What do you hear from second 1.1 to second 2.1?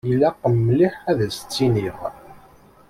ad as-tt-iniɣ!